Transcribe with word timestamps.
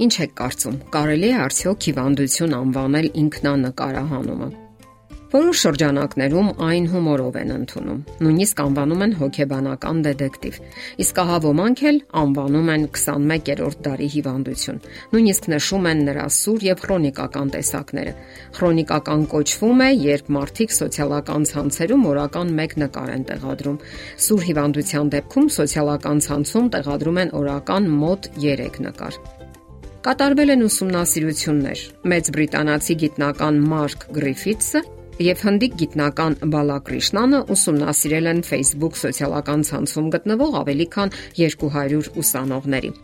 Ինչ 0.00 0.14
եք 0.24 0.30
կարծում, 0.40 0.80
կարելի 0.94 1.28
է 1.28 1.38
արդյոք 1.44 1.86
հիվանդություն 1.90 2.52
անվանել 2.56 3.06
ինքնանկարահանումը։ 3.20 4.46
Որոշ 5.30 5.58
շրջանակներում 5.62 6.46
այն 6.66 6.86
հումորով 6.90 7.36
են 7.38 7.50
ընդունում։ 7.54 7.98
Նույնիսկ 8.24 8.62
անվանում 8.64 9.02
են 9.04 9.12
հոգեբանական 9.20 9.98
դետեկտիվ։ 10.06 10.56
Իսկ 11.04 11.20
ահա 11.22 11.36
ոմանք 11.44 11.82
էլ 11.90 11.98
անվանում 12.22 12.70
են 12.74 12.86
21-րդ 12.96 13.84
դարի 13.86 14.08
հիվանդություն։ 14.14 14.80
Նույնիսկ 15.12 15.48
նշում 15.54 15.86
են 15.90 16.02
նրա 16.08 16.24
սուր 16.40 16.66
եւ 16.66 16.82
քրոնիկական 16.86 17.52
տեսակները։ 17.54 18.14
Քրոնիկական 18.58 19.26
կոչվում 19.34 19.84
է, 19.86 19.90
երբ 20.10 20.32
մարդիկ 20.40 20.74
սոցիալական 20.80 21.46
ցանցերում 21.52 22.08
օրական 22.10 22.54
1 22.66 22.78
նկար 22.82 23.12
են 23.14 23.28
տեղադրում։ 23.30 23.78
Սուր 24.26 24.48
հիվանդության 24.50 25.12
դեպքում 25.14 25.52
սոցիալական 25.60 26.24
ցանցում 26.26 26.72
տեղադրում 26.74 27.22
են 27.22 27.36
օրական 27.44 27.92
մոտ 28.02 28.32
3 28.48 28.82
նկար։ 28.88 29.22
Կատարվել 30.00 30.50
են 30.54 30.62
ուսումնասիրություններ։ 30.64 31.80
Մեծ 32.08 32.28
բրիտանացի 32.32 32.94
գիտնական 33.02 33.58
Մարկ 33.68 34.06
Գրիֆիթսը 34.16 34.80
եւ 35.26 35.44
հնդիկ 35.44 35.76
գիտնական 35.82 36.36
Բալակրիշնանը 36.54 37.42
ուսումնասիրել 37.52 38.30
են 38.32 38.40
Facebook 38.48 38.96
սոցիալական 39.04 39.68
ցանցում 39.68 40.12
գտնվող 40.16 40.60
ավելի 40.64 40.86
քան 40.96 41.12
200 41.36 42.14
ուսանողների։ 42.24 42.94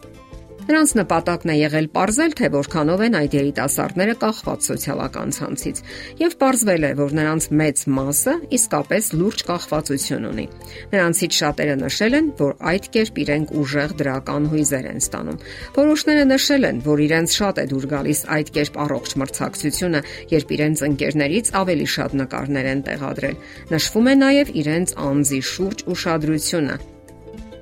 Նրանց 0.67 0.93
նպատակն 0.99 1.51
է 1.53 1.55
եղել 1.61 1.87
ողրզել, 1.95 2.33
թե 2.39 2.49
որքանով 2.51 3.03
են 3.07 3.17
այդ 3.17 3.35
երիտասարդները 3.37 4.15
կախված 4.19 4.65
սոցիալական 4.67 5.35
ցանցից, 5.37 5.83
եւ 6.19 6.33
ողրզվել 6.41 6.87
է, 6.87 6.91
որ 6.99 7.15
նրանց 7.19 7.47
մեծ 7.61 7.83
մասը 7.97 8.35
իսկապես 8.59 9.11
լուրջ 9.21 9.45
կախվածություն 9.51 10.27
ունի։ 10.31 10.47
Նրանցից 10.91 11.39
շատերը 11.39 11.77
նշել 11.85 12.19
են, 12.19 12.27
որ 12.41 12.53
այդ 12.73 12.89
կերպ 12.97 13.21
իրենք 13.27 13.55
ուժեղ 13.63 13.95
դրական 14.03 14.51
հույզեր 14.51 14.91
են 14.91 15.01
ստանում։ 15.07 15.39
Որոշները 15.77 16.27
նշել 16.35 16.67
են, 16.67 16.83
որ 16.91 17.05
իրենց 17.07 17.39
շատ 17.39 17.63
է 17.63 17.67
դուր 17.71 17.87
գալիս 17.95 18.21
այդ 18.37 18.53
կերպ 18.59 18.81
առողջ 18.87 19.17
մրցակցությունը, 19.23 20.03
երբ 20.35 20.53
իրենց 20.57 20.85
ընկերներից 20.91 21.55
ավելի 21.63 21.89
շատ 21.95 22.19
նկարներ 22.27 22.71
են 22.75 22.85
տեղադրել։ 22.91 23.41
Նշվում 23.77 24.11
է 24.11 24.19
նաև 24.27 24.53
իրենց 24.67 24.99
անձի 25.07 25.41
շուրջ 25.55 25.87
ուշադրությունը 25.95 26.77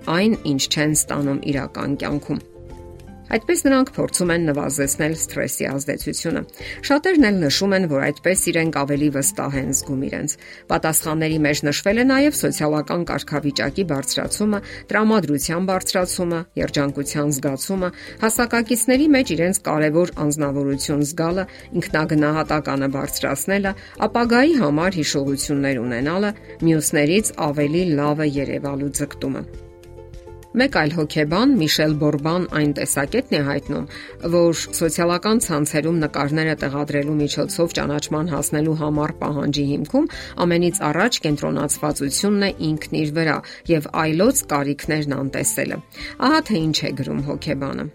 այն, 0.04 0.34
ինչ 0.52 0.62
չեն 0.68 0.98
ստանում 1.00 1.40
իրական 1.54 1.96
կյանքում։ 2.00 2.53
Այդպես 3.34 3.64
նրանք 3.66 3.88
փորձում 3.96 4.30
են 4.30 4.44
նվազեցնել 4.46 5.14
սթրեսի 5.18 5.66
ազդեցությունը։ 5.66 6.42
Շատերն 6.86 7.24
էլ 7.28 7.38
նշում 7.44 7.72
են, 7.74 7.86
որ 7.90 8.04
այդպես 8.08 8.44
իրենք 8.52 8.76
ավելի 8.78 9.08
վստահ 9.16 9.56
են 9.58 9.72
զգում 9.74 10.04
իրենց։ 10.08 10.36
Պատասխանների 10.70 11.38
մեջ 11.46 11.62
նշվել 11.68 11.98
է 11.98 12.04
նաև 12.10 12.38
սոցիալական 12.38 13.02
կարգավիճակի 13.10 13.84
բարձրացումը, 13.90 14.60
տրամադրության 14.94 15.66
բարձրացումը, 15.74 16.40
երջանկության 16.62 17.34
զգացումը, 17.34 17.90
հասակակիցների 18.22 19.10
մեջ 19.18 19.34
իրենց 19.34 19.62
կարևոր 19.66 20.14
անznավորություն 20.28 21.04
զգալը, 21.10 21.44
ինքնագնահատականը 21.82 22.88
բարձրացնելը, 22.94 23.76
ապագայի 24.06 24.56
համար 24.62 24.98
հիշողություններ 25.02 25.84
ունենալը, 25.88 26.34
մյուսներից 26.70 27.36
ավելի 27.50 27.84
լավը 27.98 28.32
երևալու 28.44 28.94
ձգտումը։ 29.02 29.63
Մեկ 30.54 30.76
այլ 30.78 30.92
հոգեբան 30.94 31.52
Միշել 31.58 31.94
Բորբան 31.98 32.44
այն 32.54 32.72
տեսակետն 32.78 33.34
է 33.34 33.38
հայտնում, 33.48 33.86
որ 34.34 34.60
սոցիալական 34.78 35.40
ցանցերում 35.46 35.98
նկարները 36.04 36.54
տեղադրելու 36.60 37.16
միջոցով 37.22 37.74
ճանաչման 37.78 38.30
հասնելու 38.34 38.76
համար 38.84 39.14
պահանջի 39.24 39.64
հիմքում 39.72 40.06
ամենից 40.46 40.78
առաջ 40.90 41.18
կենտրոնացվածությունն 41.26 42.46
է 42.46 42.52
ինքն 42.70 42.96
իր 43.02 43.12
վրա 43.18 43.36
եւ 43.74 43.90
այլոց 44.04 44.44
կարիքներն 44.54 45.18
անտեսելը։ 45.18 45.82
Ահա 46.22 46.40
թե 46.46 46.56
ինչ 46.62 46.78
է 46.78 46.94
գրում 47.02 47.26
հոգեբանը։ 47.34 47.90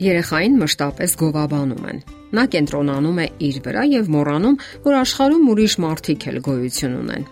Երեխային 0.00 0.58
մշտապես 0.62 1.20
գովաբանում 1.20 1.86
են։ 1.90 2.02
Նա 2.38 2.48
կենտրոնանում 2.54 3.18
է 3.20 3.30
իր 3.50 3.62
վրա 3.66 3.84
եւ 3.98 4.14
մոռանում, 4.14 4.58
որ 4.86 5.00
աշխարհում 5.02 5.50
ուրիշ 5.50 5.80
մարդիկ 5.90 6.26
էլ 6.30 6.44
գոյություն 6.46 6.98
ունեն։ 7.02 7.30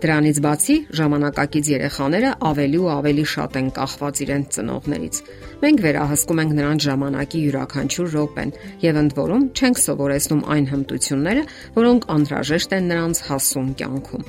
Դրանից 0.00 0.38
բացի, 0.40 0.74
ժամանակակից 0.96 1.66
երեխաները 1.70 2.28
ավելի 2.48 2.78
ու 2.80 2.86
ավելի 2.94 3.24
շատ 3.32 3.56
են 3.60 3.66
կախված 3.76 4.20
իրենց 4.24 4.54
ծնողներից։ 4.56 5.18
Մենք 5.60 5.82
վերահսկում 5.84 6.40
ենք 6.40 6.54
նրանց 6.56 6.86
ժամանակի 6.86 7.42
յուրաքանչյուր 7.44 8.08
րոպեն 8.14 8.54
եւ 8.86 9.00
ընդ 9.00 9.14
որում 9.20 9.44
չենք 9.60 9.82
սովորեցնում 9.84 10.42
այն 10.56 10.68
հմտությունները, 10.72 11.44
որոնք 11.76 12.08
անհրաժեշտ 12.16 12.74
են 12.80 12.88
նրանց 12.94 13.22
հասուն 13.28 13.70
կյանքում։ 13.80 14.24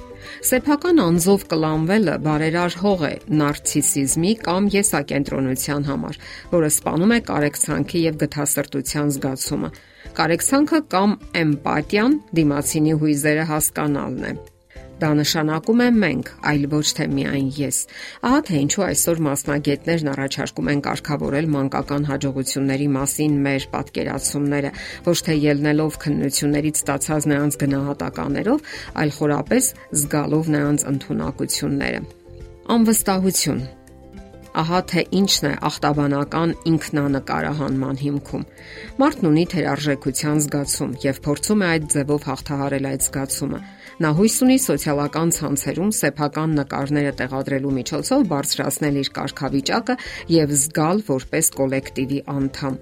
Սեփական 0.52 1.02
անձով 1.08 1.48
կլանվելը 1.56 2.16
բարերարհող 2.28 3.02
է 3.08 3.14
նարցիսիզմի 3.42 4.34
կամ 4.44 4.70
եսակենտրոնության 4.76 5.88
համար, 5.88 6.22
որը 6.52 6.72
սպանում 6.76 7.16
է 7.16 7.20
կարեկցանքի 7.32 8.06
եւ 8.12 8.22
գթասրտության 8.28 9.12
զգացումը։ 9.18 9.74
Կարեկցանքը 10.20 10.86
կամ 10.92 11.20
էմպաթիան 11.46 12.18
դիմացինի 12.42 12.98
հույզերը 13.02 13.52
հասկանալն 13.56 14.26
է։ 14.32 14.40
Դա 15.02 15.10
նշանակում 15.18 15.80
է 15.82 15.88
մենք, 15.98 16.28
այլ 16.52 16.66
ոչ 16.72 16.84
թե 16.98 17.06
միայն 17.16 17.48
ես։ 17.58 17.78
Ահա 18.28 18.42
թե 18.48 18.60
ինչու 18.62 18.84
այսօր 18.86 19.22
մասնագետներն 19.28 20.12
առաջարկում 20.12 20.70
են 20.74 20.84
կարգավորել 20.88 21.50
մանկական 21.56 22.08
հաջողությունների 22.12 22.88
մասին 23.00 23.40
մեր 23.48 23.68
պատկերացումները, 23.74 24.72
ոչ 25.10 25.18
թե 25.26 25.38
ելնելով 25.42 26.00
քննություններից 26.06 26.82
ստացած 26.86 27.30
նրանց 27.34 27.60
գնահատականներով, 27.66 28.66
այլ 29.02 29.14
խորապես 29.18 29.74
զգալով 30.06 30.56
նրանց 30.56 30.90
ընտունակությունները։ 30.94 32.02
Անվստահություն 32.78 33.62
Ահա 34.52 34.80
թե 34.92 35.02
ինչն 35.16 35.46
է 35.48 35.52
ախտաբանական 35.64 36.54
ինքնանկարահանման 36.68 38.00
հիմքում։ 38.02 38.42
Մարդն 39.00 39.30
ունի 39.30 39.46
թերարժեքության 39.54 40.42
զգացում 40.46 40.96
եւ 41.06 41.22
փորձում 41.28 41.64
է 41.64 41.70
այդ 41.72 41.86
ձևով 41.94 42.26
հաղթահարել 42.30 42.90
այդ 42.92 43.06
զգացումը։ 43.08 43.62
Նա 44.02 44.10
հույս 44.18 44.36
ունի 44.42 44.56
սոցիալական 44.64 45.32
ցանցերում 45.36 45.90
սեփական 45.94 46.54
նկարները 46.58 47.12
տեղադրելու 47.20 47.74
միջոցով 47.76 48.24
բարձրացնել 48.32 48.96
իր 49.02 49.10
կարգավիճակը 49.18 49.96
եւ 50.34 50.54
զգալ 50.58 51.04
որպես 51.12 51.50
կոլեկտիվի 51.60 52.22
անդամ։ 52.34 52.80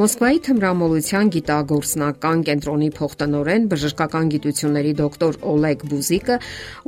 Մոսկվայի 0.00 0.38
թմրամոլության 0.46 1.30
գիտագործնական 1.34 2.44
կենտրոնի 2.46 2.90
փոխտնօրեն 2.98 3.66
բժշկական 3.70 4.30
գիտությունների 4.34 4.92
դոկտոր 5.00 5.38
Օլեգ 5.50 5.84
Բուզիկը 5.90 6.36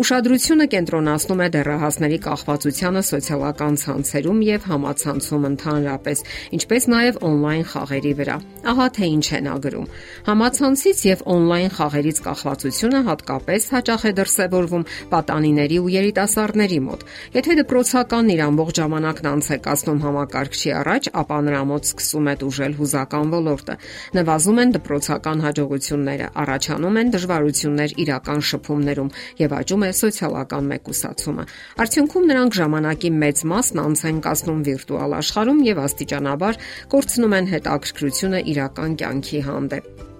ուշադրությունը 0.02 0.66
կենտրոնացնում 0.74 1.42
է 1.42 1.48
դեռահասների 1.56 2.18
կախվածությանը 2.26 3.02
սոցիալական 3.10 3.78
ցանցերում 3.82 4.40
եւ 4.46 4.66
համացանցում 4.72 5.46
ընդհանրապես, 5.52 6.24
ինչպես 6.58 6.88
նաեւ 6.92 7.20
on-line 7.32 7.66
խաղերի 7.72 8.14
վրա։ 8.22 8.36
Ահա 8.72 8.86
թե 8.98 9.06
ինչ 9.12 9.26
է 9.32 9.40
նա 9.46 9.54
գրում։ 9.66 9.86
Համացանցից 10.30 11.04
եւ 11.12 11.26
on-line 11.32 11.72
խաղերից 11.78 12.18
կախվածությունը 12.26 13.00
հատկապես 13.10 13.71
հաճախ 13.72 14.02
է 14.02 14.12
դրսևորվում 14.18 14.84
պատանիների 15.12 15.78
ու 15.82 15.90
երիտասարդների 15.92 16.80
մոտ։ 16.86 17.04
Եթե 17.36 17.56
դպրոցականն 17.62 18.32
իր 18.32 18.42
ամբողջ 18.46 18.80
ժամանակն 18.82 19.28
անց 19.32 19.46
է 19.52 19.58
կացնում 19.66 20.02
համակարգչի 20.02 20.70
առաջ, 20.82 21.08
ապա 21.22 21.38
նրա 21.46 21.62
մոտ 21.72 21.88
սկսում 21.92 22.28
է 22.32 22.34
դժել 22.42 22.76
հուզական 22.82 23.32
ոլորտը։ 23.32 23.76
Նվազում 24.18 24.60
են 24.62 24.74
դպրոցական 24.76 25.42
հաջողությունները, 25.46 26.26
առաջանում 26.42 26.98
են 27.02 27.12
դժվարություններ 27.16 27.96
իրական 28.02 28.40
շփումներում 28.52 29.12
եւ 29.42 29.56
աճում 29.62 29.82
է 29.82 29.90
սոցիալական 30.02 30.70
մեկուսացումը։ 30.72 31.44
Արդյունքում 31.82 32.28
նրանք 32.32 32.58
ժամանակի 32.62 33.10
մեծ 33.22 33.44
մասն 33.52 33.82
անց 33.82 34.06
են 34.12 34.22
կացնում 34.28 34.62
վիրտուալ 34.68 35.18
աշխարհում 35.22 35.60
եւ 35.72 35.82
աստիճանաբար 35.88 36.62
կորցնում 36.94 37.36
են 37.40 37.52
հետաքրքրությունը 37.56 38.46
իրական 38.54 38.96
կյանքի 39.02 39.44
հանդեպ։ 39.50 40.11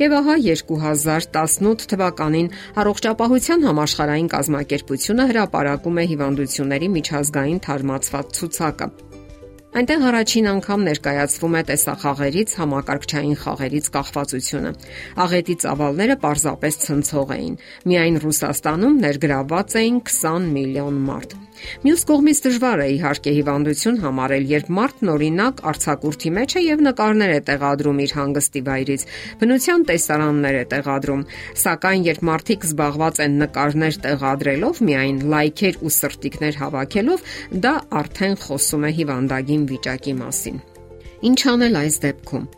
Եվ 0.00 0.14
ահա 0.16 0.34
2018 0.40 1.82
թվականին 1.92 2.46
առողջապահության 2.80 3.64
համաշխարհային 3.68 4.30
կազմակերպությունը 4.32 5.26
հրապարակում 5.30 6.00
է 6.00 6.04
հիվանդությունների 6.12 6.88
միջազգային 6.94 7.58
թարմացված 7.66 8.30
ցուցակը։ 8.38 8.88
Այնտեղ 9.70 10.06
առաջին 10.10 10.48
անգամ 10.54 10.86
ներկայացվում 10.88 11.58
է 11.60 11.62
տեսախաղերից 11.68 12.56
համակարգչային 12.62 13.36
խաղերից 13.44 13.92
կախվածությունը։ 14.00 14.72
Աղետի 15.26 15.56
ծավալները 15.66 16.16
պարզապես 16.24 16.80
ցնցող 16.86 17.36
էին։ 17.36 17.54
Միայն 17.92 18.18
Ռուսաստանում 18.24 18.98
ներգրավված 19.04 19.78
էին 19.84 20.00
20 20.08 20.50
միլիոն 20.56 21.00
մարդ։ 21.10 21.38
Մյուս 21.84 22.02
կողմից 22.10 22.40
դժվար 22.46 22.82
է 22.84 22.86
իհարկե 22.94 23.32
հիվանդություն 23.36 23.98
համարել, 24.04 24.46
երբ 24.50 24.70
մարդն 24.78 25.12
օրինակ 25.14 25.62
արցակուրտի 25.70 26.32
մեջ 26.36 26.54
է 26.60 26.62
եւ 26.64 26.84
նկարներ 26.86 27.32
է 27.34 27.40
տեղադրում 27.50 28.00
իր 28.04 28.14
հանգստի 28.20 28.62
վայրից, 28.68 29.06
բնության 29.40 29.86
տեսարաններ 29.90 30.60
է 30.60 30.64
տեղադրում, 30.74 31.26
սակայն 31.64 32.06
երբ 32.10 32.24
մարդիկ 32.30 32.68
զբաղված 32.70 33.20
են 33.26 33.36
նկարներ 33.44 34.00
տեղադրելով, 34.06 34.84
միայն 34.90 35.20
լայքեր 35.34 35.80
ու 35.80 35.94
սրտիկներ 36.00 36.62
հավաքելով, 36.64 37.28
դա 37.66 37.74
արդեն 38.00 38.40
խոսում 38.46 38.88
է 38.90 38.94
հիվանդագին 39.00 39.68
վիճակի 39.74 40.16
մասին։ 40.20 40.64
Ինչ 41.30 41.40
անել 41.54 41.84
այս 41.84 42.02
դեպքում։ 42.06 42.48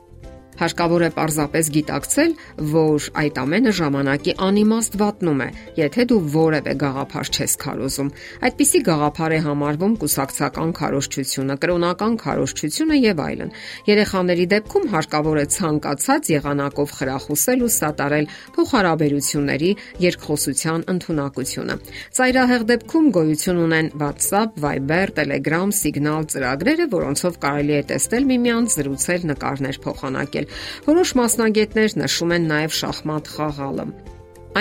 Հարկավոր 0.62 1.02
է 1.02 1.06
պարզապես 1.16 1.68
գիտակցել, 1.74 2.32
որ 2.70 3.06
այդ 3.18 3.38
ամենը 3.42 3.70
ժամանակի 3.78 4.32
անիմաստ 4.46 4.92
վատնում 5.00 5.40
է, 5.42 5.48
եթե 5.74 6.04
դու 6.12 6.18
որևէ 6.34 6.74
գաղափար 6.82 7.30
չես 7.32 7.54
քարոզում։ 7.62 8.10
Այդպիսի 8.46 8.80
գաղափար 8.86 9.34
է 9.34 9.40
համարվում 9.46 9.96
կուսակցական 10.02 10.70
քարոզչությունը, 10.78 11.56
կրոնական 11.64 12.14
քարոզչությունը 12.22 12.98
եւ 13.02 13.22
այլն։ 13.26 13.50
Երեխաների 13.90 14.46
դեպքում 14.52 14.86
հարկավոր 14.92 15.40
է 15.42 15.46
ցանկացած 15.56 16.30
եղանակով 16.30 16.94
խրախուսել 17.02 17.66
ու 17.66 17.72
սատարել 17.82 18.30
փոխհարաբերությունների 18.54 19.72
երկխոսության 20.06 20.86
ընտունակությունը։ 20.94 21.78
Ծայրահեղ 22.22 22.66
դեպքում 22.70 23.10
գոյություն 23.18 23.62
ունեն 23.66 23.90
WhatsApp, 23.98 24.62
Viber, 24.62 25.06
Telegram, 25.18 25.74
Signal 25.74 26.30
ծրագրերը, 26.30 26.86
որոնցով 26.92 27.42
կարելի 27.42 27.74
է 27.80 27.82
տեսնել 27.90 28.30
միմյանց, 28.30 28.78
զրուցել, 28.78 29.28
նկարներ 29.32 29.82
փոխանակել։ 29.82 30.50
Որոշ 30.88 31.14
մասնագետներ 31.20 31.96
նշում 32.02 32.34
են 32.36 32.50
նաև 32.52 32.76
շախմատ 32.80 33.30
խաղալը։ 33.36 33.86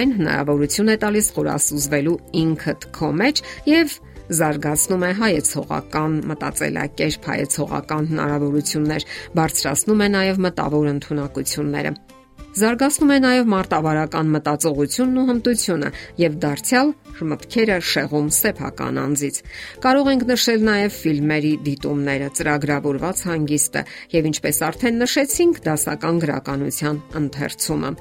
Այն 0.01 0.15
հնարավորություն 0.21 0.91
է 0.91 0.95
տալիս 1.01 1.27
խորասուզվելու 1.35 2.15
ինքդ 2.41 2.87
քո 2.95 3.09
մեջ 3.21 3.43
եւ 3.71 3.97
զարգացնում 4.31 5.03
է 5.03 5.11
հայեցողական 5.19 6.13
մտածելակերպ, 6.31 7.27
հայեցողական 7.31 8.07
հնարավորություններ, 8.11 9.05
բարձրացնում 9.41 10.05
է 10.05 10.07
նաև 10.15 10.41
մտավոր 10.47 10.89
ընտունակությունները։ 10.95 11.93
Զարգացնում 12.51 13.11
է 13.15 13.17
նաև 13.23 13.45
մարտավարական 13.47 14.31
մտածողությունն 14.33 15.19
ու 15.21 15.23
հմտությունը 15.29 15.91
եւ 16.19 16.33
դարձյալ 16.43 16.89
մտքերը 17.31 17.77
շեղում 17.87 18.27
սեփական 18.37 18.99
անձից։ 18.99 19.37
Կարող 19.85 20.09
ենք 20.11 20.25
նշել 20.31 20.65
նաև 20.67 20.97
ֆիլմերի 20.97 21.53
դիտումները, 21.67 22.27
ծրագրավորված 22.41 23.23
հանգիստը 23.31 23.83
եւ 24.17 24.29
ինչպես 24.31 24.61
արդեն 24.67 24.99
նշեցինք, 25.05 25.61
դասական 25.71 26.21
գրականության 26.27 27.01
ընթերցումը։ 27.21 27.91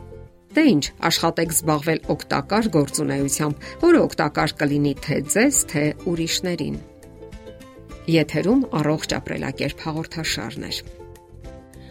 Դե 0.50 0.62
ինչ, 0.66 0.84
աշխատեք 1.06 1.52
զբաղվել 1.54 2.00
օգտակար 2.10 2.70
գործունեությամբ, 2.74 3.68
որը 3.86 4.00
օգտակար 4.10 4.54
կլինի 4.64 4.94
թե 5.06 5.18
ձեզ, 5.30 5.60
թե 5.70 5.84
ուրիշներին։ 6.10 6.80
Եթերում 8.18 8.64
առողջ 8.80 9.14
ապրելակերպ 9.20 9.86
հաղորդաշարներ։ 9.86 10.82